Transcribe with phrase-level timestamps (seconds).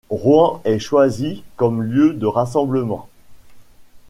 [0.09, 3.07] Rouen est choisi comme lieu de rassemblement.